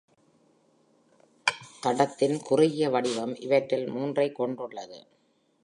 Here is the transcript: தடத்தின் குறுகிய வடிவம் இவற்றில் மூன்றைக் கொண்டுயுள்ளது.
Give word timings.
தடத்தின் 1.81 2.39
குறுகிய 2.41 2.89
வடிவம் 2.89 3.35
இவற்றில் 3.39 3.87
மூன்றைக் 3.89 4.41
கொண்டுயுள்ளது. 4.41 4.99